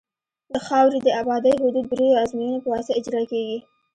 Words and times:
د 0.53 0.55
خاورې 0.67 0.99
د 1.03 1.09
ابدارۍ 1.21 1.53
حدود 1.63 1.85
د 1.87 1.89
دریو 1.91 2.19
ازموینو 2.23 2.63
په 2.63 2.69
واسطه 2.73 2.95
اجرا 2.99 3.21
کیږي 3.31 3.57